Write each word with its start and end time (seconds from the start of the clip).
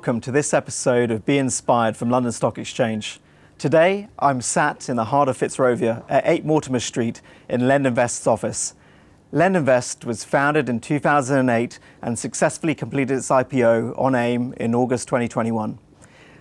welcome 0.00 0.18
to 0.18 0.32
this 0.32 0.54
episode 0.54 1.10
of 1.10 1.26
Be 1.26 1.36
Inspired 1.36 1.94
from 1.94 2.08
London 2.08 2.32
Stock 2.32 2.56
Exchange. 2.56 3.20
Today, 3.58 4.08
I'm 4.18 4.40
sat 4.40 4.88
in 4.88 4.96
the 4.96 5.04
heart 5.04 5.28
of 5.28 5.36
Fitzrovia 5.36 6.04
at 6.08 6.22
8 6.24 6.46
Mortimer 6.46 6.80
Street 6.80 7.20
in 7.50 7.60
LendInvest's 7.60 8.26
office. 8.26 8.72
LendInvest 9.30 10.06
was 10.06 10.24
founded 10.24 10.70
in 10.70 10.80
2008 10.80 11.78
and 12.00 12.18
successfully 12.18 12.74
completed 12.74 13.18
its 13.18 13.28
IPO 13.28 13.92
on 13.98 14.14
AIM 14.14 14.54
in 14.54 14.74
August 14.74 15.06
2021. 15.08 15.78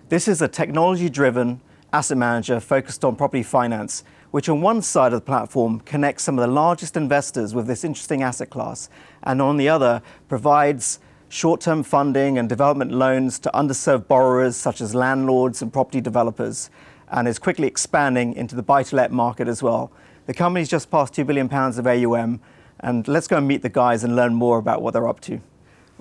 This 0.07 0.29
is 0.29 0.41
a 0.41 0.47
technology 0.47 1.09
driven 1.09 1.59
asset 1.91 2.17
manager 2.17 2.61
focused 2.61 3.03
on 3.03 3.17
property 3.17 3.43
finance, 3.43 4.05
which 4.31 4.47
on 4.47 4.61
one 4.61 4.81
side 4.81 5.11
of 5.11 5.19
the 5.19 5.25
platform 5.25 5.81
connects 5.81 6.23
some 6.23 6.39
of 6.39 6.47
the 6.47 6.53
largest 6.53 6.95
investors 6.95 7.53
with 7.53 7.67
this 7.67 7.83
interesting 7.83 8.23
asset 8.23 8.49
class, 8.49 8.89
and 9.21 9.41
on 9.41 9.57
the 9.57 9.67
other 9.67 10.01
provides 10.29 11.01
short-term 11.29 11.83
funding 11.83 12.37
and 12.37 12.49
development 12.49 12.91
loans 12.91 13.39
to 13.39 13.49
underserved 13.53 14.07
borrowers 14.07 14.55
such 14.55 14.81
as 14.81 14.93
landlords 14.93 15.61
and 15.61 15.71
property 15.71 16.01
developers, 16.01 16.69
and 17.11 17.27
is 17.27 17.39
quickly 17.39 17.67
expanding 17.67 18.33
into 18.33 18.55
the 18.55 18.63
buy-to-let 18.63 19.11
market 19.11 19.47
as 19.47 19.63
well. 19.63 19.91
The 20.25 20.33
company's 20.33 20.69
just 20.69 20.91
passed 20.91 21.13
2 21.13 21.25
billion 21.25 21.49
pounds 21.49 21.77
of 21.77 21.87
AUM, 21.87 22.39
and 22.81 23.07
let's 23.07 23.27
go 23.27 23.37
and 23.37 23.47
meet 23.47 23.61
the 23.61 23.69
guys 23.69 24.03
and 24.03 24.15
learn 24.15 24.33
more 24.33 24.57
about 24.57 24.81
what 24.81 24.93
they're 24.93 25.07
up 25.07 25.19
to. 25.21 25.39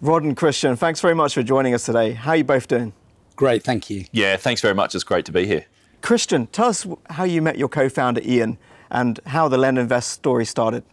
Rod 0.00 0.22
and 0.22 0.36
Christian, 0.36 0.76
thanks 0.76 1.00
very 1.00 1.14
much 1.14 1.34
for 1.34 1.42
joining 1.42 1.74
us 1.74 1.84
today. 1.84 2.12
How 2.12 2.30
are 2.30 2.36
you 2.36 2.44
both 2.44 2.68
doing? 2.68 2.92
Great, 3.36 3.62
thank 3.62 3.90
you. 3.90 4.04
Yeah, 4.12 4.36
thanks 4.36 4.60
very 4.60 4.74
much. 4.74 4.94
It's 4.94 5.04
great 5.04 5.24
to 5.26 5.32
be 5.32 5.46
here. 5.46 5.66
Christian, 6.02 6.46
tell 6.48 6.68
us 6.68 6.86
how 7.10 7.24
you 7.24 7.42
met 7.42 7.58
your 7.58 7.68
co-founder 7.68 8.20
Ian 8.24 8.58
and 8.90 9.18
how 9.26 9.48
the 9.48 9.56
LendInvest 9.56 10.04
story 10.04 10.44
started. 10.44 10.84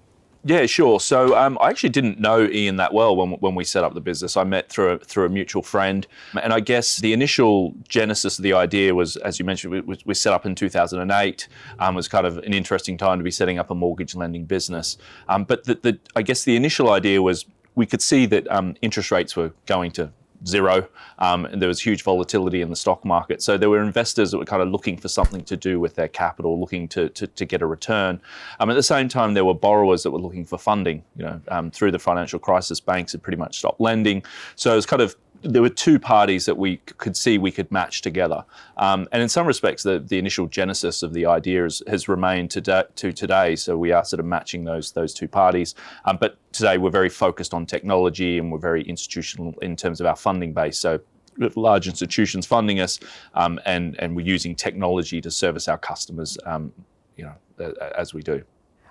Yeah, 0.47 0.67
sure. 0.67 0.99
So 0.99 1.35
um, 1.35 1.57
I 1.59 1.69
actually 1.69 1.89
didn't 1.89 2.19
know 2.19 2.47
Ian 2.47 2.75
that 2.75 2.93
well 2.93 3.15
when, 3.15 3.31
when 3.39 3.55
we 3.55 3.63
set 3.63 3.83
up 3.83 3.95
the 3.95 3.99
business. 3.99 4.37
I 4.37 4.43
met 4.43 4.69
through 4.69 4.91
a, 4.91 4.99
through 4.99 5.25
a 5.25 5.29
mutual 5.29 5.63
friend, 5.63 6.05
and 6.39 6.53
I 6.53 6.59
guess 6.59 6.97
the 6.97 7.13
initial 7.13 7.73
genesis 7.89 8.37
of 8.37 8.43
the 8.43 8.53
idea 8.53 8.93
was, 8.93 9.17
as 9.17 9.39
you 9.39 9.45
mentioned, 9.45 9.73
we, 9.87 9.97
we 10.05 10.13
set 10.13 10.33
up 10.33 10.45
in 10.45 10.53
2008. 10.53 11.47
Um, 11.79 11.95
was 11.95 12.07
kind 12.07 12.27
of 12.27 12.37
an 12.37 12.53
interesting 12.53 12.95
time 12.95 13.17
to 13.17 13.23
be 13.23 13.31
setting 13.31 13.57
up 13.57 13.71
a 13.71 13.75
mortgage 13.75 14.13
lending 14.13 14.45
business. 14.45 14.99
Um, 15.29 15.45
but 15.45 15.63
the, 15.63 15.79
the, 15.81 15.99
I 16.15 16.21
guess 16.21 16.43
the 16.43 16.55
initial 16.55 16.91
idea 16.91 17.23
was 17.23 17.47
we 17.73 17.87
could 17.87 18.03
see 18.03 18.27
that 18.27 18.47
um, 18.51 18.75
interest 18.83 19.09
rates 19.09 19.35
were 19.35 19.51
going 19.65 19.89
to 19.93 20.11
zero, 20.47 20.87
um, 21.19 21.45
and 21.45 21.61
there 21.61 21.67
was 21.67 21.81
huge 21.81 22.03
volatility 22.03 22.61
in 22.61 22.69
the 22.69 22.75
stock 22.75 23.03
market. 23.03 23.41
So 23.41 23.57
there 23.57 23.69
were 23.69 23.81
investors 23.81 24.31
that 24.31 24.37
were 24.37 24.45
kind 24.45 24.61
of 24.61 24.69
looking 24.69 24.97
for 24.97 25.07
something 25.07 25.43
to 25.45 25.57
do 25.57 25.79
with 25.79 25.95
their 25.95 26.07
capital, 26.07 26.59
looking 26.59 26.87
to, 26.89 27.09
to, 27.09 27.27
to 27.27 27.45
get 27.45 27.61
a 27.61 27.65
return. 27.65 28.21
Um, 28.59 28.69
at 28.69 28.75
the 28.75 28.83
same 28.83 29.07
time, 29.07 29.33
there 29.33 29.45
were 29.45 29.53
borrowers 29.53 30.03
that 30.03 30.11
were 30.11 30.19
looking 30.19 30.45
for 30.45 30.57
funding. 30.57 31.03
You 31.15 31.25
know, 31.25 31.41
um, 31.49 31.71
through 31.71 31.91
the 31.91 31.99
financial 31.99 32.39
crisis, 32.39 32.79
banks 32.79 33.11
had 33.11 33.23
pretty 33.23 33.37
much 33.37 33.57
stopped 33.57 33.81
lending. 33.81 34.23
So 34.55 34.73
it 34.73 34.75
was 34.75 34.85
kind 34.85 35.01
of 35.01 35.15
there 35.45 35.61
were 35.61 35.69
two 35.69 35.99
parties 35.99 36.45
that 36.45 36.57
we 36.57 36.77
could 36.77 37.15
see 37.15 37.37
we 37.37 37.51
could 37.51 37.71
match 37.71 38.01
together. 38.01 38.43
Um, 38.77 39.07
and 39.11 39.21
in 39.21 39.29
some 39.29 39.45
respects, 39.45 39.83
the, 39.83 39.99
the 39.99 40.17
initial 40.17 40.47
genesis 40.47 41.03
of 41.03 41.13
the 41.13 41.25
idea 41.25 41.65
is, 41.65 41.83
has 41.87 42.07
remained 42.07 42.51
to, 42.51 42.61
da- 42.61 42.83
to 42.95 43.11
today. 43.11 43.55
So 43.55 43.77
we 43.77 43.91
are 43.91 44.03
sort 44.03 44.19
of 44.19 44.25
matching 44.25 44.63
those 44.65 44.91
those 44.91 45.13
two 45.13 45.27
parties. 45.27 45.75
Um, 46.05 46.17
but 46.19 46.37
today 46.51 46.77
we're 46.77 46.89
very 46.89 47.09
focused 47.09 47.53
on 47.53 47.65
technology 47.65 48.37
and 48.37 48.51
we're 48.51 48.59
very 48.59 48.83
institutional 48.83 49.53
in 49.61 49.75
terms 49.75 50.01
of 50.01 50.07
our 50.07 50.15
funding 50.15 50.53
base. 50.53 50.77
So 50.77 50.99
large 51.55 51.87
institutions 51.87 52.45
funding 52.45 52.79
us, 52.79 52.99
um, 53.33 53.59
and 53.65 53.95
and 53.99 54.15
we're 54.15 54.25
using 54.25 54.55
technology 54.55 55.21
to 55.21 55.29
service 55.29 55.67
our 55.67 55.77
customers, 55.77 56.37
um, 56.45 56.71
you 57.17 57.25
know, 57.25 57.73
as 57.97 58.13
we 58.13 58.21
do. 58.21 58.43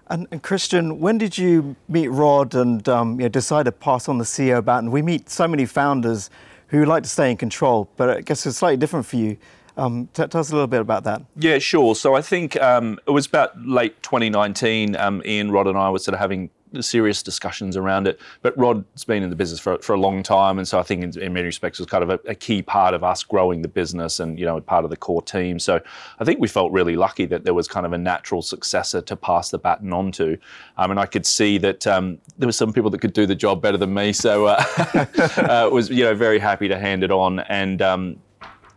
And, 0.08 0.26
and, 0.30 0.42
Christian, 0.42 1.00
when 1.00 1.18
did 1.18 1.38
you 1.38 1.76
meet 1.88 2.08
Rod 2.08 2.54
and 2.54 2.86
um, 2.88 3.12
you 3.18 3.24
know, 3.24 3.28
decide 3.28 3.64
to 3.64 3.72
pass 3.72 4.08
on 4.08 4.18
the 4.18 4.24
CEO 4.24 4.62
baton? 4.62 4.90
We 4.90 5.00
meet 5.00 5.30
so 5.30 5.48
many 5.48 5.64
founders 5.64 6.30
who 6.68 6.84
like 6.84 7.04
to 7.04 7.08
stay 7.08 7.30
in 7.30 7.36
control, 7.36 7.88
but 7.96 8.10
I 8.10 8.20
guess 8.20 8.44
it's 8.46 8.58
slightly 8.58 8.76
different 8.76 9.06
for 9.06 9.16
you. 9.16 9.36
Um, 9.76 10.08
t- 10.12 10.26
tell 10.26 10.40
us 10.40 10.50
a 10.50 10.54
little 10.54 10.66
bit 10.66 10.80
about 10.80 11.04
that. 11.04 11.22
Yeah, 11.36 11.58
sure. 11.58 11.94
So 11.94 12.14
I 12.14 12.22
think 12.22 12.60
um, 12.60 12.98
it 13.06 13.10
was 13.10 13.26
about 13.26 13.60
late 13.60 14.02
2019. 14.02 14.94
Um, 14.96 15.22
Ian, 15.24 15.50
Rod, 15.50 15.66
and 15.66 15.76
I 15.76 15.90
were 15.90 15.98
sort 15.98 16.14
of 16.14 16.20
having 16.20 16.50
serious 16.82 17.22
discussions 17.22 17.76
around 17.76 18.06
it. 18.06 18.20
But 18.42 18.56
Rod's 18.58 19.04
been 19.04 19.22
in 19.22 19.30
the 19.30 19.36
business 19.36 19.60
for, 19.60 19.78
for 19.78 19.94
a 19.94 19.98
long 19.98 20.22
time, 20.22 20.58
and 20.58 20.66
so 20.66 20.78
I 20.78 20.82
think 20.82 21.02
in, 21.02 21.18
in 21.20 21.32
many 21.32 21.46
respects 21.46 21.78
was 21.78 21.86
kind 21.88 22.02
of 22.02 22.10
a, 22.10 22.20
a, 22.28 22.34
key 22.34 22.62
part 22.62 22.94
of 22.94 23.04
us 23.04 23.22
growing 23.22 23.62
the 23.62 23.68
business 23.68 24.20
and 24.20 24.38
you 24.38 24.44
know 24.44 24.60
part 24.60 24.84
of 24.84 24.90
the 24.90 24.96
core 24.96 25.22
team. 25.22 25.58
So 25.58 25.80
I 26.18 26.24
think 26.24 26.40
we 26.40 26.48
felt 26.48 26.72
really 26.72 26.96
lucky 26.96 27.26
that 27.26 27.44
there 27.44 27.54
was 27.54 27.68
kind 27.68 27.86
of 27.86 27.92
a 27.92 27.98
natural 27.98 28.42
successor 28.42 29.00
to 29.02 29.16
pass 29.16 29.50
the 29.50 29.58
baton 29.58 29.92
on 29.92 30.12
to, 30.12 30.38
um, 30.76 30.90
and 30.90 31.00
I 31.00 31.06
could 31.06 31.26
see 31.26 31.58
that 31.58 31.86
um, 31.86 32.18
there 32.38 32.48
were 32.48 32.52
some 32.52 32.72
people 32.72 32.90
that 32.90 33.00
could 33.00 33.12
do 33.12 33.26
the 33.26 33.34
job 33.34 33.62
better 33.62 33.78
than 33.78 33.94
me. 33.94 34.12
So 34.12 34.46
uh, 34.46 34.64
uh, 35.36 35.68
was 35.72 35.90
you 35.90 36.04
know 36.04 36.14
very 36.14 36.38
happy 36.38 36.68
to 36.68 36.78
hand 36.78 37.04
it 37.04 37.10
on 37.10 37.40
and. 37.40 37.82
Um, 37.82 38.16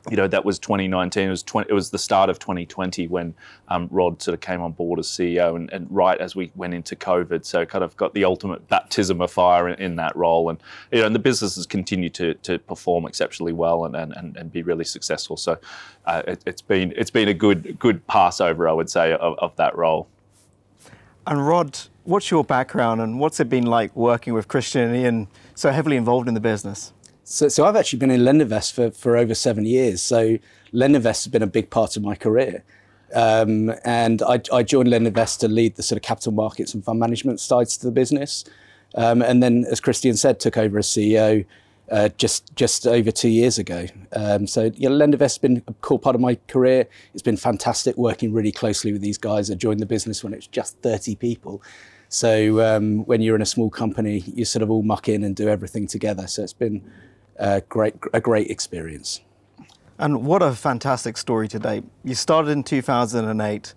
you 0.10 0.18
know 0.18 0.28
that 0.28 0.46
was 0.46 0.60
2019. 0.60 1.28
It 1.28 1.30
was 1.30 1.44
20, 1.44 1.70
it 1.70 1.74
was 1.74 1.90
the 1.90 1.98
start 1.98 2.30
of 2.30 2.40
2020 2.40 3.08
when 3.08 3.34
um, 3.68 3.88
Rod 3.92 4.22
sort 4.22 4.34
of 4.34 4.42
came 4.42 4.62
on 4.62 4.72
board 4.72 5.00
as 5.00 5.08
CEO, 5.08 5.56
and, 5.56 5.72
and, 5.72 5.88
right 5.90 6.20
as 6.20 6.36
we 6.36 6.52
went 6.56 6.74
into 6.74 6.96
COVID, 6.96 7.46
so 7.46 7.66
kind 7.66 7.84
of 7.84 7.96
got 7.98 8.14
the 8.14 8.24
ultimate 8.24 8.68
baptism 8.68 9.22
of 9.22 9.32
fire 9.32 9.68
in, 9.70 9.80
in 9.80 9.96
that 9.98 10.16
role, 10.16 10.50
and 10.50 10.62
you 10.92 11.00
know, 11.00 11.06
and 11.06 11.16
the 11.16 11.20
business 11.20 11.56
has 11.56 11.66
continued 11.66 12.14
to, 12.16 12.34
to 12.36 12.60
perform 12.60 13.06
exceptionally 13.06 13.54
well 13.54 13.86
and, 13.86 13.96
and, 13.96 14.38
and 14.38 14.52
be 14.52 14.64
really 14.64 14.86
successful. 14.86 15.38
So 15.38 15.58
uh, 16.06 16.24
it, 16.28 16.44
has 16.46 16.62
been 16.62 16.94
it's 16.96 17.12
been 17.12 17.28
a 17.28 17.34
good 17.34 17.78
good 17.80 18.06
passover, 18.08 18.68
I 18.68 18.74
would 18.74 18.90
say, 18.90 19.14
of, 19.14 19.38
of 19.40 19.56
that 19.58 19.76
role. 19.78 20.08
And 21.26 21.46
Rod, 21.46 21.78
what's 22.06 22.32
your 22.32 22.44
background, 22.44 23.02
and 23.02 23.20
what's 23.20 23.40
it 23.40 23.50
been 23.50 23.66
like 23.66 23.94
working 23.96 24.34
with 24.34 24.48
Christian 24.48 24.82
and 24.82 24.96
Ian 24.96 25.28
so 25.56 25.72
heavily 25.72 25.98
involved 25.98 26.28
in 26.28 26.34
the 26.34 26.40
business? 26.40 26.94
So, 27.30 27.50
so 27.50 27.66
I've 27.66 27.76
actually 27.76 28.00
been 28.00 28.10
in 28.10 28.22
LendInvest 28.22 28.72
for, 28.72 28.90
for 28.90 29.18
over 29.18 29.36
seven 29.36 29.66
years. 29.66 30.02
So 30.02 30.38
LendInvest 30.74 31.04
has 31.04 31.28
been 31.28 31.44
a 31.44 31.48
big 31.48 31.70
part 31.70 31.98
of 31.98 32.04
my 32.04 32.16
career. 32.16 32.64
Um, 33.14 33.74
and 33.84 34.22
I, 34.22 34.40
I, 34.54 34.64
joined 34.64 34.88
LendInvest 34.88 35.40
to 35.40 35.50
lead 35.50 35.76
the 35.76 35.84
sort 35.84 35.98
of 35.98 36.04
capital 36.04 36.32
markets 36.32 36.74
and 36.74 36.86
fund 36.86 37.02
management 37.02 37.42
sides 37.42 37.76
to 37.78 37.86
the 37.86 37.92
business. 37.92 38.46
Um, 38.96 39.22
and 39.22 39.44
then, 39.44 39.66
as 39.70 39.82
Christian 39.82 40.16
said, 40.16 40.40
took 40.40 40.56
over 40.56 40.80
as 40.80 40.88
CEO 40.88 41.46
uh, 41.92 42.10
just 42.18 42.56
just 42.56 42.88
over 42.88 43.12
two 43.12 43.30
years 43.30 43.58
ago. 43.58 43.88
Um, 44.14 44.48
so 44.48 44.72
you 44.76 44.90
know, 44.90 44.96
LendInvest 44.96 45.20
has 45.20 45.38
been 45.38 45.64
a 45.68 45.74
cool 45.82 46.00
part 46.00 46.16
of 46.16 46.22
my 46.22 46.36
career. 46.48 46.88
It's 47.14 47.24
been 47.24 47.38
fantastic 47.38 47.98
working 47.98 48.32
really 48.32 48.54
closely 48.54 48.94
with 48.94 49.02
these 49.02 49.18
guys. 49.18 49.52
I 49.52 49.56
joined 49.56 49.82
the 49.82 49.86
business 49.86 50.24
when 50.24 50.32
it 50.32 50.38
was 50.38 50.48
just 50.48 50.78
30 50.78 51.16
people. 51.16 51.62
So 52.08 52.62
um, 52.66 53.06
when 53.06 53.22
you're 53.22 53.36
in 53.36 53.42
a 53.42 53.46
small 53.46 53.70
company, 53.70 54.20
you 54.20 54.46
sort 54.46 54.64
of 54.64 54.72
all 54.72 54.84
muck 54.84 55.10
in 55.10 55.24
and 55.24 55.36
do 55.36 55.50
everything 55.50 55.88
together. 55.88 56.28
So 56.28 56.44
it's 56.44 56.54
been 56.54 56.90
a 57.40 57.62
great, 57.62 57.96
a 58.14 58.22
great 58.22 58.50
experience. 58.50 59.22
And 60.00 60.26
what 60.26 60.42
a 60.44 60.54
fantastic 60.54 61.18
story 61.18 61.48
today. 61.48 61.82
You 62.04 62.14
started 62.14 62.52
in 62.52 62.64
2008, 62.64 63.74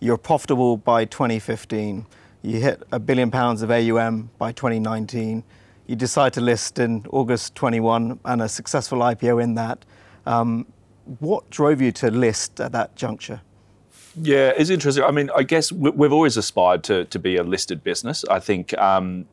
you're 0.00 0.16
profitable 0.16 0.76
by 0.76 1.04
2015, 1.04 2.06
you 2.42 2.60
hit 2.60 2.82
a 2.92 3.00
billion 3.00 3.30
pounds 3.30 3.62
of 3.62 3.70
AUM 3.70 4.30
by 4.38 4.52
2019, 4.52 5.42
you 5.86 5.96
decide 5.96 6.32
to 6.34 6.40
list 6.40 6.78
in 6.78 7.04
August 7.10 7.54
21 7.54 8.20
and 8.24 8.42
a 8.42 8.48
successful 8.48 9.00
IPO 9.00 9.42
in 9.42 9.54
that. 9.54 9.84
Um, 10.26 10.66
what 11.18 11.50
drove 11.50 11.80
you 11.80 11.92
to 11.92 12.10
list 12.10 12.60
at 12.60 12.72
that 12.72 12.96
juncture? 12.96 13.40
Yeah, 14.20 14.52
it's 14.56 14.70
interesting. 14.70 15.04
I 15.04 15.10
mean, 15.10 15.28
I 15.34 15.42
guess 15.42 15.72
we've 15.72 16.12
always 16.12 16.36
aspired 16.36 16.84
to, 16.84 17.04
to 17.06 17.18
be 17.18 17.36
a 17.36 17.42
listed 17.42 17.82
business. 17.82 18.24
I 18.30 18.38
think 18.38 18.76
um, 18.78 19.26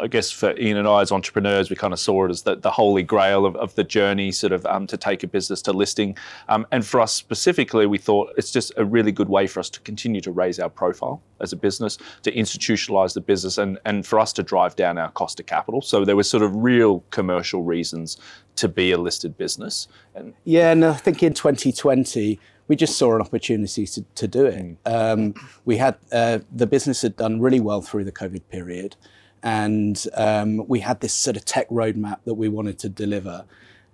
I 0.00 0.06
guess 0.06 0.30
for 0.30 0.56
Ian 0.58 0.76
and 0.76 0.86
I 0.86 1.02
as 1.02 1.10
entrepreneurs, 1.10 1.70
we 1.70 1.76
kind 1.76 1.92
of 1.92 2.00
saw 2.00 2.26
it 2.26 2.30
as 2.30 2.42
the, 2.42 2.56
the 2.56 2.70
holy 2.70 3.02
grail 3.02 3.46
of, 3.46 3.56
of 3.56 3.74
the 3.74 3.84
journey, 3.84 4.32
sort 4.32 4.52
of 4.52 4.64
um, 4.66 4.86
to 4.86 4.96
take 4.96 5.22
a 5.22 5.26
business 5.26 5.62
to 5.62 5.72
listing. 5.72 6.16
Um, 6.48 6.66
and 6.70 6.86
for 6.86 7.00
us 7.00 7.12
specifically, 7.12 7.86
we 7.86 7.98
thought 7.98 8.32
it's 8.36 8.50
just 8.50 8.72
a 8.76 8.84
really 8.84 9.12
good 9.12 9.28
way 9.28 9.46
for 9.46 9.60
us 9.60 9.70
to 9.70 9.80
continue 9.80 10.20
to 10.22 10.30
raise 10.30 10.58
our 10.58 10.68
profile 10.68 11.22
as 11.40 11.52
a 11.52 11.56
business, 11.56 11.98
to 12.22 12.32
institutionalize 12.32 13.14
the 13.14 13.20
business, 13.20 13.58
and, 13.58 13.78
and 13.84 14.06
for 14.06 14.18
us 14.18 14.32
to 14.34 14.42
drive 14.42 14.76
down 14.76 14.98
our 14.98 15.10
cost 15.12 15.40
of 15.40 15.46
capital. 15.46 15.80
So 15.80 16.04
there 16.04 16.16
were 16.16 16.22
sort 16.22 16.42
of 16.42 16.54
real 16.54 17.04
commercial 17.10 17.62
reasons 17.62 18.18
to 18.56 18.68
be 18.68 18.92
a 18.92 18.98
listed 18.98 19.36
business. 19.36 19.88
And 20.14 20.34
yeah, 20.44 20.72
and 20.72 20.84
I 20.84 20.94
think 20.94 21.22
in 21.22 21.34
2020, 21.34 22.38
we 22.66 22.76
just 22.76 22.98
saw 22.98 23.14
an 23.14 23.22
opportunity 23.22 23.86
to, 23.86 24.04
to 24.14 24.28
do 24.28 24.44
it. 24.44 24.84
Mm. 24.84 25.12
Um, 25.12 25.34
we 25.64 25.78
had 25.78 25.96
uh, 26.12 26.40
the 26.54 26.66
business 26.66 27.02
had 27.02 27.16
done 27.16 27.40
really 27.40 27.60
well 27.60 27.80
through 27.80 28.04
the 28.04 28.12
COVID 28.12 28.42
period 28.50 28.96
and 29.42 30.04
um, 30.14 30.66
we 30.68 30.80
had 30.80 31.00
this 31.00 31.14
sort 31.14 31.36
of 31.36 31.44
tech 31.44 31.68
roadmap 31.68 32.18
that 32.24 32.34
we 32.34 32.48
wanted 32.48 32.78
to 32.80 32.88
deliver. 32.88 33.44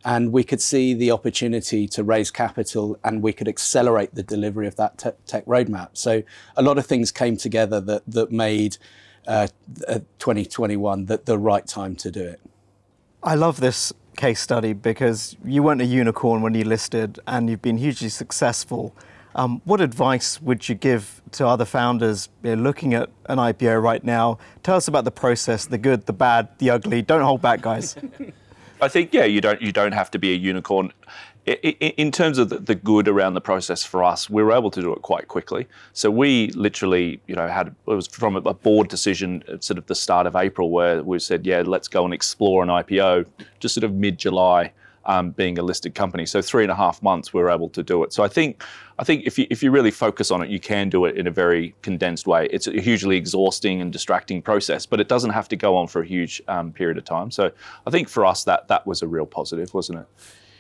And 0.05 0.33
we 0.33 0.45
could 0.45 0.61
see 0.61 0.93
the 0.93 1.11
opportunity 1.11 1.89
to 1.89 2.05
raise 2.05 2.31
capital 2.31 2.99
and 3.03 3.23
we 3.23 3.33
could 3.33 3.49
accelerate 3.49 4.15
the 4.15 4.23
delivery 4.23 4.67
of 4.67 4.77
that 4.77 4.99
te- 4.99 5.11
tech 5.27 5.47
roadmap. 5.47 5.91
So 5.95 6.23
a 6.57 6.63
lot 6.63 6.77
of 6.77 6.85
things 6.85 7.11
came 7.11 7.39
together 7.39 7.81
that, 7.81 8.03
that 8.07 8.31
made 8.31 8.77
uh, 9.27 9.49
2021 10.19 11.07
the, 11.07 11.21
the 11.25 11.39
right 11.39 11.67
time 11.67 11.97
to 11.97 12.11
do 12.11 12.23
it. 12.23 12.41
I 13.23 13.35
love 13.35 13.61
this 13.61 13.95
case 14.17 14.41
study 14.41 14.75
because 14.75 15.37
you 15.43 15.63
weren't 15.63 15.81
a 15.81 15.87
unicorn 15.87 16.43
when 16.43 16.55
you 16.55 16.65
listed 16.65 17.19
and 17.27 17.49
you've 17.49 17.63
been 17.63 17.79
hugely 17.79 18.11
successful. 18.11 18.95
Um, 19.35 19.61
what 19.65 19.81
advice 19.81 20.41
would 20.41 20.69
you 20.69 20.75
give 20.75 21.21
to 21.33 21.47
other 21.47 21.65
founders 21.65 22.29
looking 22.43 22.95
at 22.95 23.11
an 23.27 23.39
IPO 23.39 23.83
right 23.83 24.03
now? 24.05 24.39
Tell 24.63 24.77
us 24.77 24.87
about 24.87 25.05
the 25.05 25.11
process, 25.11 25.67
the 25.67 25.79
good, 25.79 26.07
the 26.07 26.13
bad, 26.13 26.49
the 26.59 26.71
ugly. 26.71 27.03
Don't 27.03 27.23
hold 27.23 27.43
back, 27.43 27.61
guys. 27.61 27.97
I 28.81 28.89
think 28.89 29.13
yeah, 29.13 29.25
you 29.25 29.41
don't 29.41 29.63
you 29.63 29.73
don't 29.73 29.93
have 29.93 30.11
to 30.13 30.19
be 30.19 30.33
a 30.33 30.37
unicorn. 30.37 30.93
In 31.47 32.11
terms 32.11 32.39
of 32.39 32.67
the 32.67 32.75
good 32.75 33.07
around 33.07 33.35
the 33.35 33.41
process 33.41 33.85
for 33.85 34.03
us, 34.03 34.31
we 34.31 34.43
were 34.43 34.53
able 34.53 34.71
to 34.71 34.81
do 34.81 34.95
it 34.95 35.03
quite 35.03 35.29
quickly. 35.29 35.67
So 35.93 36.11
we 36.11 36.49
literally, 36.53 37.21
you 37.27 37.35
know, 37.35 37.49
had 37.49 37.69
it 37.69 37.75
was 37.87 38.07
from 38.07 38.37
a 38.37 38.55
board 38.55 38.89
decision 38.89 39.45
at 39.49 39.63
sort 39.63 39.77
of 39.77 39.87
the 39.87 39.95
start 39.95 40.27
of 40.27 40.37
April 40.37 40.71
where 40.71 41.03
we 41.03 41.19
said, 41.19 41.45
yeah, 41.45 41.63
let's 41.65 41.87
go 41.87 42.05
and 42.05 42.15
explore 42.15 42.63
an 42.63 42.71
IPO, 42.71 43.27
just 43.61 43.75
sort 43.75 43.85
of 43.85 43.93
mid 43.93 44.19
July 44.19 44.73
um, 45.07 45.31
being 45.31 45.59
a 45.59 45.63
listed 45.63 45.95
company. 45.95 46.27
So 46.27 46.43
three 46.43 46.63
and 46.63 46.73
a 46.73 46.75
half 46.75 47.03
months 47.03 47.33
we 47.33 47.41
were 47.41 47.51
able 47.51 47.69
to 47.71 47.83
do 47.83 48.05
it. 48.05 48.13
So 48.13 48.23
I 48.23 48.29
think 48.29 48.63
I 48.99 49.05
think 49.05 49.27
if 49.27 49.39
you 49.39 49.47
if 49.51 49.63
you 49.63 49.71
really 49.71 49.91
focus 49.91 50.31
on 50.31 50.43
it, 50.43 50.51
you 50.51 50.61
can 50.61 50.89
do 50.89 51.05
it 51.05 51.17
in 51.17 51.27
a 51.27 51.31
very 51.31 51.75
condensed 51.83 52.27
way. 52.27 52.47
It's 52.51 52.67
a 52.67 52.81
hugely 52.81 53.17
exhausting 53.17 53.81
and 53.81 53.93
distracting 53.93 54.43
process, 54.43 54.87
but 54.87 55.01
it 55.01 55.09
doesn't 55.09 55.31
have 55.31 55.49
to 55.49 55.57
go 55.57 55.77
on 55.77 55.87
for 55.87 56.03
a 56.03 56.07
huge 56.07 56.43
um, 56.49 56.73
period 56.73 56.99
of 56.99 57.05
time. 57.05 57.31
So 57.31 57.51
I 57.87 57.91
think 57.91 58.09
for 58.09 58.25
us 58.25 58.45
that 58.45 58.69
that 58.69 58.87
was 58.87 59.03
a 59.03 59.07
real 59.07 59.27
positive, 59.27 59.75
wasn't 59.75 60.01
it? 60.01 60.07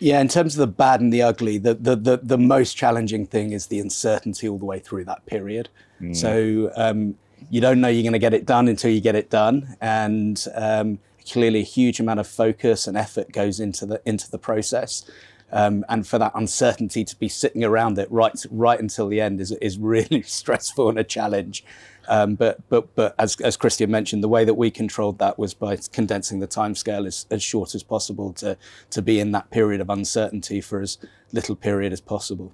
Yeah, 0.00 0.20
in 0.20 0.28
terms 0.28 0.54
of 0.54 0.58
the 0.58 0.66
bad 0.66 1.00
and 1.00 1.12
the 1.12 1.22
ugly, 1.22 1.58
the 1.58 1.74
the 1.74 1.96
the, 1.96 2.20
the 2.22 2.38
most 2.38 2.74
challenging 2.74 3.26
thing 3.26 3.52
is 3.52 3.68
the 3.68 3.80
uncertainty 3.80 4.48
all 4.48 4.58
the 4.58 4.64
way 4.64 4.78
through 4.80 5.04
that 5.04 5.24
period. 5.26 5.68
Mm. 6.00 6.16
So 6.16 6.72
um, 6.76 7.16
you 7.50 7.60
don't 7.60 7.80
know 7.80 7.88
you're 7.88 8.02
going 8.02 8.12
to 8.12 8.18
get 8.18 8.34
it 8.34 8.46
done 8.46 8.68
until 8.68 8.90
you 8.90 9.00
get 9.00 9.14
it 9.14 9.30
done, 9.30 9.76
and 9.80 10.46
um, 10.54 10.98
clearly 11.30 11.60
a 11.60 11.64
huge 11.64 12.00
amount 12.00 12.20
of 12.20 12.26
focus 12.26 12.86
and 12.86 12.96
effort 12.96 13.32
goes 13.32 13.60
into 13.60 13.86
the 13.86 14.02
into 14.04 14.30
the 14.30 14.38
process. 14.38 15.08
Um, 15.52 15.84
and 15.88 16.04
for 16.04 16.18
that 16.18 16.32
uncertainty 16.34 17.04
to 17.04 17.16
be 17.16 17.28
sitting 17.28 17.62
around 17.62 17.96
it 17.98 18.10
right 18.10 18.34
right 18.50 18.80
until 18.80 19.08
the 19.08 19.20
end 19.20 19.40
is 19.40 19.52
is 19.52 19.78
really 19.78 20.22
stressful 20.40 20.88
and 20.88 20.98
a 20.98 21.04
challenge. 21.04 21.64
Um, 22.08 22.34
but 22.34 22.68
but 22.68 22.94
but 22.94 23.14
as 23.18 23.40
as 23.40 23.56
Christian 23.56 23.90
mentioned, 23.90 24.22
the 24.22 24.28
way 24.28 24.44
that 24.44 24.54
we 24.54 24.70
controlled 24.70 25.18
that 25.18 25.38
was 25.38 25.54
by 25.54 25.76
condensing 25.92 26.40
the 26.40 26.48
timescale 26.48 27.06
as, 27.06 27.26
as 27.30 27.42
short 27.42 27.74
as 27.74 27.82
possible 27.82 28.32
to 28.34 28.56
to 28.90 29.02
be 29.02 29.20
in 29.20 29.32
that 29.32 29.50
period 29.50 29.80
of 29.80 29.90
uncertainty 29.90 30.60
for 30.60 30.80
as 30.80 30.98
little 31.32 31.56
period 31.56 31.92
as 31.92 32.00
possible. 32.00 32.52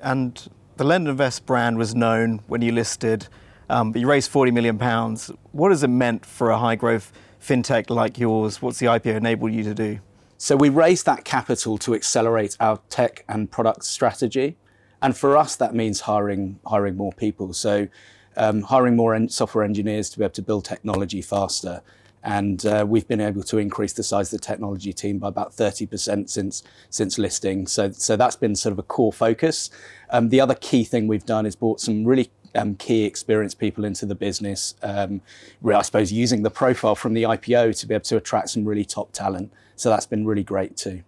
And 0.00 0.48
the 0.76 0.84
LendInvest 0.84 1.46
brand 1.46 1.78
was 1.78 1.94
known 1.94 2.42
when 2.46 2.60
you 2.60 2.70
listed, 2.70 3.28
um, 3.68 3.92
but 3.92 4.00
you 4.00 4.08
raised 4.08 4.30
forty 4.30 4.50
million 4.50 4.78
pounds. 4.78 5.30
What 5.52 5.70
has 5.70 5.82
it 5.82 5.88
meant 5.88 6.24
for 6.24 6.50
a 6.50 6.58
high 6.58 6.76
growth 6.76 7.12
fintech 7.40 7.90
like 7.90 8.18
yours? 8.18 8.60
What's 8.60 8.78
the 8.78 8.86
IPO 8.86 9.16
enabled 9.16 9.52
you 9.52 9.62
to 9.64 9.74
do? 9.74 9.98
So 10.38 10.54
we 10.54 10.68
raised 10.68 11.06
that 11.06 11.24
capital 11.24 11.78
to 11.78 11.94
accelerate 11.94 12.56
our 12.60 12.80
tech 12.90 13.24
and 13.28 13.50
product 13.50 13.84
strategy. 13.84 14.56
And 15.00 15.16
for 15.16 15.36
us, 15.36 15.56
that 15.56 15.74
means 15.74 16.00
hiring, 16.00 16.58
hiring 16.66 16.96
more 16.96 17.12
people. 17.12 17.52
So 17.52 17.88
um, 18.36 18.62
hiring 18.62 18.96
more 18.96 19.14
en- 19.14 19.28
software 19.28 19.64
engineers 19.64 20.10
to 20.10 20.18
be 20.18 20.24
able 20.24 20.32
to 20.34 20.42
build 20.42 20.64
technology 20.64 21.22
faster. 21.22 21.82
And 22.22 22.66
uh, 22.66 22.84
we've 22.86 23.06
been 23.06 23.20
able 23.20 23.44
to 23.44 23.58
increase 23.58 23.92
the 23.92 24.02
size 24.02 24.32
of 24.32 24.40
the 24.40 24.44
technology 24.44 24.92
team 24.92 25.18
by 25.18 25.28
about 25.28 25.52
30% 25.52 26.28
since, 26.28 26.62
since 26.90 27.18
listing. 27.18 27.66
So, 27.66 27.92
so 27.92 28.16
that's 28.16 28.36
been 28.36 28.56
sort 28.56 28.72
of 28.72 28.78
a 28.78 28.82
core 28.82 29.12
focus. 29.12 29.70
Um, 30.10 30.30
the 30.30 30.40
other 30.40 30.56
key 30.56 30.84
thing 30.84 31.06
we've 31.06 31.24
done 31.24 31.46
is 31.46 31.54
brought 31.54 31.80
some 31.80 32.04
really 32.04 32.30
um, 32.56 32.74
key 32.74 33.04
experienced 33.04 33.58
people 33.58 33.84
into 33.84 34.06
the 34.06 34.14
business. 34.14 34.74
Um, 34.82 35.20
I 35.64 35.82
suppose 35.82 36.12
using 36.12 36.42
the 36.42 36.50
profile 36.50 36.94
from 36.94 37.14
the 37.14 37.24
IPO 37.24 37.78
to 37.80 37.86
be 37.86 37.94
able 37.94 38.04
to 38.04 38.16
attract 38.16 38.50
some 38.50 38.64
really 38.64 38.84
top 38.84 39.12
talent. 39.12 39.52
So 39.76 39.90
that's 39.90 40.06
been 40.06 40.26
really 40.26 40.44
great 40.44 40.76
too. 40.76 41.02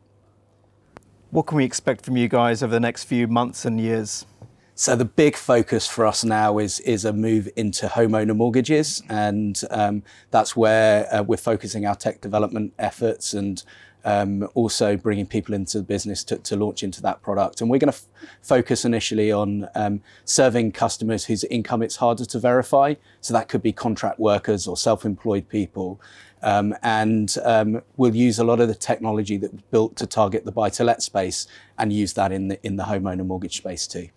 What 1.31 1.47
can 1.47 1.57
we 1.57 1.65
expect 1.65 2.05
from 2.05 2.17
you 2.17 2.29
guys 2.29 2.63
over 2.63 2.73
the 2.73 2.81
next 2.81 3.05
few 3.05 3.27
months 3.27 3.65
and 3.65 3.81
years? 3.81 4.27
So 4.75 4.95
the 4.95 5.05
big 5.05 5.35
focus 5.35 5.89
for 5.89 6.07
us 6.07 6.23
now 6.23 6.59
is 6.59 6.79
is 6.81 7.05
a 7.05 7.13
move 7.13 7.49
into 7.57 7.89
homeowner 7.89 8.37
mortgages, 8.37 9.03
and 9.09 9.61
um, 9.71 10.05
that's 10.31 10.57
where 10.57 11.13
uh, 11.13 11.25
we're 11.25 11.37
focusing 11.37 11.85
our 11.85 11.97
tech 11.97 12.21
development 12.21 12.75
efforts 12.79 13.35
and 13.35 13.61
um, 14.09 14.49
also 14.55 14.97
bringing 14.97 15.27
people 15.27 15.55
into 15.55 15.77
the 15.77 15.85
business 15.85 16.25
to, 16.25 16.39
to, 16.39 16.57
launch 16.57 16.83
into 16.83 17.03
that 17.03 17.21
product. 17.21 17.61
And 17.61 17.69
we're 17.69 17.79
going 17.79 17.93
to 17.93 17.99
f- 17.99 18.07
focus 18.41 18.87
initially 18.87 19.31
on 19.31 19.69
um, 19.75 20.01
serving 20.25 20.73
customers 20.73 21.27
whose 21.27 21.45
income 21.45 21.83
it's 21.83 21.97
harder 21.97 22.25
to 22.25 22.39
verify. 22.39 22.95
So 23.21 23.35
that 23.35 23.49
could 23.49 23.61
be 23.61 23.71
contract 23.71 24.19
workers 24.19 24.67
or 24.67 24.79
self-employed 24.79 25.51
people. 25.51 26.01
Um, 26.43 26.75
and 26.83 27.37
um, 27.45 27.83
we'll 27.99 28.17
use 28.17 28.39
a 28.39 28.45
lot 28.45 28.61
of 28.61 28.69
the 28.69 28.75
technology 28.75 29.37
that 29.37 29.53
was 29.53 29.63
built 29.71 29.97
to 29.97 30.07
target 30.07 30.47
the 30.47 30.53
buy-to-let 30.53 31.03
space 31.03 31.47
and 31.77 31.93
use 31.93 32.15
that 32.15 32.33
in 32.33 32.49
the 32.49 32.67
in 32.67 32.77
the 32.77 32.85
homeowner 32.85 33.27
mortgage 33.27 33.59
space 33.59 33.87
too. 33.87 34.09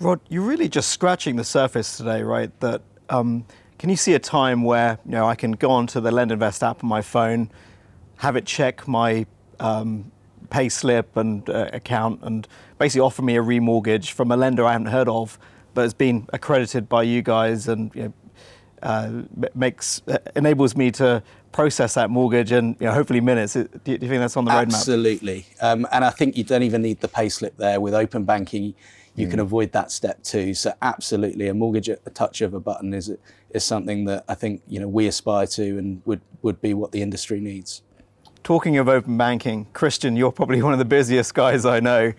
Rod, 0.00 0.20
you're 0.28 0.42
really 0.42 0.68
just 0.68 0.88
scratching 0.88 1.36
the 1.36 1.44
surface 1.44 1.96
today, 1.96 2.22
right? 2.22 2.50
That 2.58 2.82
um, 3.08 3.44
can 3.78 3.90
you 3.90 3.96
see 3.96 4.14
a 4.14 4.18
time 4.18 4.64
where 4.64 4.98
you 5.04 5.12
know 5.12 5.26
I 5.26 5.36
can 5.36 5.52
go 5.52 5.70
onto 5.70 6.00
the 6.00 6.10
LendInvest 6.10 6.68
app 6.68 6.82
on 6.82 6.88
my 6.88 7.02
phone, 7.02 7.50
have 8.18 8.36
it 8.36 8.46
check 8.46 8.86
my 8.86 9.26
um, 9.60 10.10
pay 10.50 10.68
slip 10.68 11.16
and 11.16 11.48
uh, 11.50 11.70
account 11.72 12.20
and 12.22 12.46
basically 12.78 13.00
offer 13.00 13.22
me 13.22 13.36
a 13.36 13.42
remortgage 13.42 14.12
from 14.12 14.30
a 14.30 14.36
lender 14.36 14.64
I 14.64 14.72
haven't 14.72 14.88
heard 14.88 15.08
of, 15.08 15.38
but 15.74 15.82
has 15.82 15.94
been 15.94 16.28
accredited 16.32 16.88
by 16.88 17.02
you 17.02 17.22
guys 17.22 17.68
and 17.68 17.94
you 17.94 18.02
know, 18.02 18.12
uh, 18.82 19.22
makes 19.54 20.02
uh, 20.08 20.18
enables 20.36 20.76
me 20.76 20.90
to 20.92 21.22
process 21.50 21.94
that 21.94 22.10
mortgage 22.10 22.52
in 22.52 22.76
you 22.78 22.86
know, 22.86 22.92
hopefully 22.92 23.20
minutes. 23.20 23.54
Do 23.54 23.68
you, 23.84 23.98
think 23.98 24.10
that's 24.10 24.36
on 24.36 24.44
the 24.44 24.52
roadmap? 24.52 24.74
Absolutely, 24.74 25.46
um, 25.60 25.86
and 25.90 26.04
I 26.04 26.10
think 26.10 26.36
you 26.36 26.44
don't 26.44 26.62
even 26.62 26.82
need 26.82 27.00
the 27.00 27.08
payslip 27.08 27.56
there 27.56 27.80
with 27.80 27.94
open 27.94 28.24
banking. 28.24 28.74
You 29.16 29.26
mm. 29.26 29.30
can 29.30 29.40
avoid 29.40 29.72
that 29.72 29.90
step 29.90 30.22
too. 30.22 30.54
So 30.54 30.74
absolutely, 30.80 31.48
a 31.48 31.54
mortgage 31.54 31.88
at 31.88 32.00
a 32.06 32.10
touch 32.10 32.40
of 32.40 32.54
a 32.54 32.60
button 32.60 32.94
is 32.94 33.12
is 33.50 33.64
something 33.64 34.04
that 34.04 34.24
I 34.28 34.34
think 34.34 34.62
you 34.68 34.78
know 34.78 34.88
we 34.88 35.08
aspire 35.08 35.46
to 35.48 35.78
and 35.78 36.02
would 36.04 36.20
would 36.42 36.60
be 36.60 36.72
what 36.72 36.92
the 36.92 37.02
industry 37.02 37.40
needs. 37.40 37.82
Talking 38.48 38.78
of 38.78 38.88
open 38.88 39.18
banking, 39.18 39.66
Christian, 39.74 40.16
you're 40.16 40.32
probably 40.32 40.62
one 40.62 40.72
of 40.72 40.78
the 40.78 40.86
busiest 40.86 41.34
guys 41.34 41.66
I 41.66 41.80
know. 41.80 42.14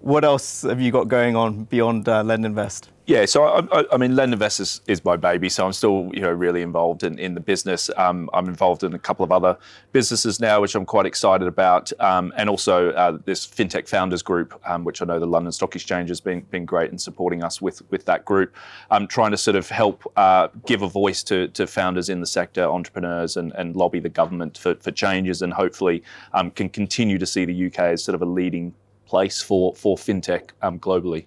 What 0.00 0.24
else 0.24 0.62
have 0.62 0.80
you 0.80 0.90
got 0.90 1.08
going 1.08 1.36
on 1.36 1.64
beyond 1.64 2.08
uh, 2.08 2.22
LendInvest? 2.22 2.88
Yeah, 3.04 3.26
so 3.26 3.42
I, 3.42 3.80
I, 3.80 3.84
I 3.92 3.96
mean, 3.96 4.12
LendInvest 4.12 4.60
is, 4.60 4.80
is, 4.86 5.04
my 5.04 5.16
baby, 5.16 5.48
so 5.48 5.66
I'm 5.66 5.72
still, 5.72 6.10
you 6.14 6.20
know, 6.20 6.30
really 6.30 6.62
involved 6.62 7.02
in, 7.02 7.18
in 7.18 7.34
the 7.34 7.40
business. 7.40 7.90
Um, 7.96 8.30
I'm 8.32 8.46
involved 8.46 8.84
in 8.84 8.94
a 8.94 8.98
couple 9.00 9.24
of 9.24 9.32
other 9.32 9.58
businesses 9.90 10.38
now, 10.38 10.60
which 10.60 10.74
I'm 10.76 10.86
quite 10.86 11.06
excited 11.06 11.48
about, 11.48 11.92
um, 11.98 12.32
and 12.36 12.48
also 12.48 12.92
uh, 12.92 13.18
this 13.24 13.46
fintech 13.46 13.88
founders 13.88 14.22
group, 14.22 14.58
um, 14.64 14.84
which 14.84 15.02
I 15.02 15.06
know 15.06 15.18
the 15.18 15.26
London 15.26 15.50
Stock 15.50 15.74
Exchange 15.74 16.08
has 16.08 16.20
been 16.20 16.42
been 16.52 16.64
great 16.64 16.92
in 16.92 16.98
supporting 16.98 17.42
us 17.42 17.60
with 17.60 17.82
with 17.90 18.04
that 18.04 18.24
group. 18.24 18.54
I'm 18.92 19.08
trying 19.08 19.32
to 19.32 19.36
sort 19.36 19.56
of 19.56 19.68
help 19.68 20.10
uh, 20.16 20.48
give 20.64 20.82
a 20.82 20.88
voice 20.88 21.24
to, 21.24 21.48
to 21.48 21.66
founders 21.66 22.08
in 22.08 22.20
the 22.20 22.26
sector, 22.26 22.62
entrepreneurs, 22.62 23.36
and, 23.36 23.52
and 23.54 23.74
lobby 23.74 23.98
the 23.98 24.08
government 24.08 24.56
for, 24.56 24.76
for 24.76 24.92
changes, 24.92 25.42
and 25.42 25.52
hopefully 25.52 26.04
um, 26.32 26.52
can 26.52 26.68
continue 26.68 27.18
to 27.18 27.26
see 27.26 27.44
the 27.44 27.66
UK 27.66 27.78
as 27.80 28.04
sort 28.04 28.14
of 28.14 28.22
a 28.22 28.26
leading 28.26 28.72
place 29.10 29.42
for 29.42 29.74
for 29.74 29.96
fintech 29.96 30.50
um, 30.62 30.78
globally. 30.78 31.26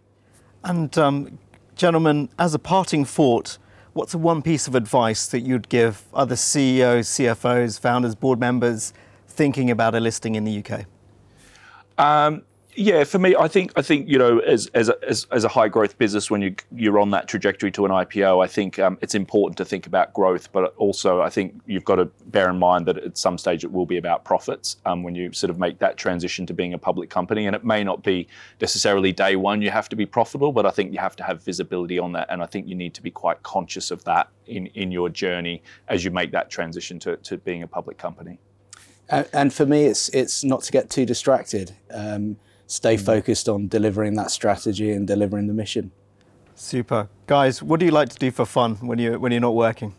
And 0.63 0.97
um, 0.97 1.37
Gentlemen, 1.75 2.29
as 2.37 2.53
a 2.53 2.59
parting 2.59 3.03
thought, 3.03 3.57
what's 3.93 4.13
one 4.13 4.41
piece 4.43 4.67
of 4.67 4.75
advice 4.75 5.25
that 5.27 5.39
you'd 5.39 5.69
give 5.69 6.03
other 6.13 6.35
CEOs, 6.35 7.07
CFOs, 7.07 7.79
founders, 7.79 8.13
board 8.13 8.39
members 8.39 8.93
thinking 9.27 9.71
about 9.71 9.95
a 9.95 9.99
listing 9.99 10.35
in 10.35 10.43
the 10.43 10.63
UK? 10.63 10.85
Um, 11.97 12.43
yeah, 12.75 13.03
for 13.03 13.19
me, 13.19 13.35
I 13.35 13.47
think 13.47 13.71
I 13.75 13.81
think 13.81 14.07
you 14.07 14.17
know, 14.17 14.39
as 14.39 14.67
as 14.73 14.89
a, 14.89 14.97
as, 15.07 15.27
as 15.31 15.43
a 15.43 15.47
high 15.47 15.67
growth 15.67 15.97
business, 15.97 16.31
when 16.31 16.41
you 16.41 16.55
you're 16.75 16.99
on 16.99 17.11
that 17.11 17.27
trajectory 17.27 17.71
to 17.71 17.85
an 17.85 17.91
IPO, 17.91 18.43
I 18.43 18.47
think 18.47 18.79
um, 18.79 18.97
it's 19.01 19.15
important 19.15 19.57
to 19.57 19.65
think 19.65 19.87
about 19.87 20.13
growth, 20.13 20.51
but 20.51 20.73
also 20.77 21.21
I 21.21 21.29
think 21.29 21.59
you've 21.65 21.85
got 21.85 21.95
to 21.95 22.05
bear 22.27 22.49
in 22.49 22.57
mind 22.57 22.85
that 22.87 22.97
at 22.97 23.17
some 23.17 23.37
stage 23.37 23.63
it 23.63 23.71
will 23.71 23.85
be 23.85 23.97
about 23.97 24.25
profits 24.25 24.77
um, 24.85 25.03
when 25.03 25.15
you 25.15 25.31
sort 25.33 25.49
of 25.49 25.59
make 25.59 25.79
that 25.79 25.97
transition 25.97 26.45
to 26.47 26.53
being 26.53 26.73
a 26.73 26.77
public 26.77 27.09
company, 27.09 27.45
and 27.47 27.55
it 27.55 27.63
may 27.63 27.83
not 27.83 28.03
be 28.03 28.27
necessarily 28.59 29.11
day 29.11 29.35
one 29.35 29.61
you 29.61 29.69
have 29.69 29.89
to 29.89 29.95
be 29.95 30.05
profitable, 30.05 30.51
but 30.51 30.65
I 30.65 30.71
think 30.71 30.93
you 30.93 30.99
have 30.99 31.15
to 31.17 31.23
have 31.23 31.43
visibility 31.43 31.99
on 31.99 32.11
that, 32.13 32.27
and 32.29 32.41
I 32.41 32.45
think 32.45 32.67
you 32.67 32.75
need 32.75 32.93
to 32.95 33.01
be 33.01 33.11
quite 33.11 33.41
conscious 33.43 33.91
of 33.91 34.03
that 34.05 34.29
in 34.47 34.67
in 34.67 34.91
your 34.91 35.09
journey 35.09 35.61
as 35.87 36.03
you 36.03 36.11
make 36.11 36.31
that 36.31 36.49
transition 36.49 36.99
to 36.99 37.17
to 37.17 37.37
being 37.37 37.63
a 37.63 37.67
public 37.67 37.97
company. 37.97 38.39
And 39.09 39.53
for 39.53 39.65
me, 39.65 39.85
it's 39.85 40.09
it's 40.09 40.43
not 40.43 40.63
to 40.63 40.71
get 40.71 40.89
too 40.89 41.05
distracted. 41.05 41.75
Um, 41.91 42.37
stay 42.73 42.95
mm. 42.95 43.05
focused 43.05 43.47
on 43.47 43.67
delivering 43.67 44.15
that 44.15 44.31
strategy 44.31 44.91
and 44.91 45.07
delivering 45.07 45.47
the 45.47 45.53
mission. 45.53 45.91
Super, 46.55 47.07
guys. 47.27 47.61
What 47.61 47.79
do 47.79 47.85
you 47.85 47.91
like 47.91 48.09
to 48.09 48.17
do 48.17 48.31
for 48.31 48.45
fun 48.45 48.75
when 48.75 48.99
you 48.99 49.19
when 49.19 49.31
you're 49.31 49.41
not 49.41 49.55
working? 49.55 49.93